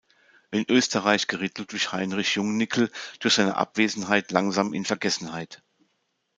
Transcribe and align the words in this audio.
In 0.49 0.65
Österreich 0.67 1.27
geriet 1.27 1.59
Ludwig 1.59 1.91
Heinrich 1.91 2.33
Jungnickel 2.33 2.89
durch 3.19 3.35
seine 3.35 3.55
Abwesenheit 3.57 4.31
langsam 4.31 4.73
in 4.73 4.83
Vergessenheit. 4.83 5.61